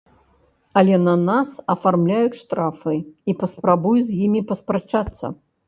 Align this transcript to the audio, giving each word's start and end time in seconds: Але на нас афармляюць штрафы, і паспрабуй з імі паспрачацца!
Але 0.79 0.95
на 1.07 1.13
нас 1.25 1.49
афармляюць 1.73 2.39
штрафы, 2.41 2.95
і 3.29 3.39
паспрабуй 3.45 3.97
з 4.11 4.19
імі 4.25 4.45
паспрачацца! 4.51 5.35